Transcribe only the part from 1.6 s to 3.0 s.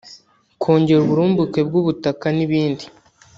bw’ubutaka n’ibindi